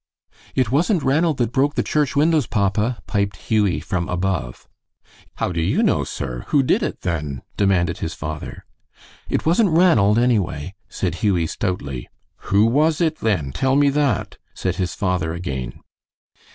"It 0.55 0.71
wasn't 0.71 1.03
Ranald 1.03 1.37
that 1.37 1.51
broke 1.51 1.75
the 1.75 1.83
church 1.83 2.15
windows, 2.15 2.47
papa," 2.47 3.03
piped 3.05 3.37
Hughie 3.37 3.79
from 3.79 4.09
above. 4.09 4.67
"How 5.35 5.51
do 5.51 5.61
you 5.61 5.83
know, 5.83 6.03
sir? 6.03 6.43
Who 6.47 6.63
did 6.63 6.81
it, 6.81 7.01
then?" 7.01 7.43
demanded 7.55 7.99
his 7.99 8.15
father. 8.15 8.65
"It 9.29 9.45
wasn't 9.45 9.69
Ranald, 9.77 10.17
anyway," 10.17 10.73
said 10.89 11.13
Hughie, 11.21 11.45
stoutly. 11.45 12.07
"Who 12.49 12.65
was 12.65 12.99
it, 12.99 13.17
then? 13.19 13.51
Tell 13.51 13.75
me 13.75 13.91
that," 13.91 14.39
said 14.55 14.77
his 14.77 14.95
father 14.95 15.35
again. 15.35 15.81